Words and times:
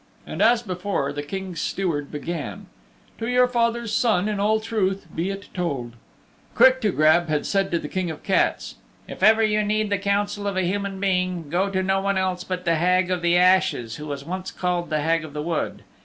And 0.25 0.41
as 0.41 0.63
before 0.63 1.13
the 1.13 1.21
King's 1.21 1.61
Steward 1.61 2.11
began 2.11 2.65
"To 3.19 3.27
your 3.27 3.47
father's 3.47 3.93
Son 3.93 4.27
in 4.27 4.39
all 4.39 4.59
truth 4.59 5.05
be 5.13 5.29
it 5.29 5.49
told" 5.53 5.93
Quick 6.55 6.81
to 6.81 6.91
Grab 6.91 7.27
had 7.29 7.45
said 7.45 7.69
to 7.69 7.77
the 7.77 7.87
King 7.87 8.09
of 8.09 8.21
the 8.23 8.27
Cats, 8.27 8.77
"If 9.07 9.21
ever 9.21 9.43
you 9.43 9.63
need 9.63 9.91
the 9.91 9.99
counsel 9.99 10.47
of 10.47 10.57
a 10.57 10.63
human 10.63 10.99
being, 10.99 11.51
go 11.51 11.69
to 11.69 11.83
no 11.83 12.01
one 12.01 12.17
else 12.17 12.43
but 12.43 12.65
the 12.65 12.77
Hag 12.77 13.11
of 13.11 13.21
the 13.21 13.37
Ashes 13.37 13.97
who 13.97 14.07
was 14.07 14.25
once 14.25 14.49
called 14.49 14.89
the 14.89 15.01
Hag 15.01 15.23
of 15.23 15.33
the 15.33 15.43
Wood. 15.43 15.83